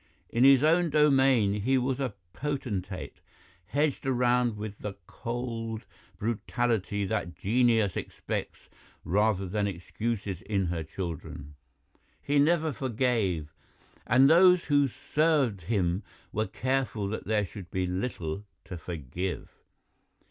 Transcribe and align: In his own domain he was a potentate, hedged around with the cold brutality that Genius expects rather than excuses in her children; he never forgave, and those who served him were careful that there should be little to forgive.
In 0.31 0.43
his 0.43 0.63
own 0.63 0.89
domain 0.89 1.53
he 1.61 1.77
was 1.77 1.99
a 1.99 2.15
potentate, 2.33 3.17
hedged 3.67 4.03
around 4.07 4.57
with 4.57 4.79
the 4.79 4.95
cold 5.05 5.83
brutality 6.17 7.05
that 7.05 7.35
Genius 7.35 7.95
expects 7.95 8.67
rather 9.03 9.47
than 9.47 9.67
excuses 9.67 10.41
in 10.41 10.65
her 10.65 10.81
children; 10.83 11.53
he 12.19 12.39
never 12.39 12.73
forgave, 12.73 13.53
and 14.07 14.27
those 14.27 14.63
who 14.65 14.87
served 14.87 15.61
him 15.65 16.01
were 16.33 16.47
careful 16.47 17.07
that 17.09 17.25
there 17.27 17.45
should 17.45 17.69
be 17.69 17.85
little 17.85 18.43
to 18.65 18.79
forgive. 18.79 19.51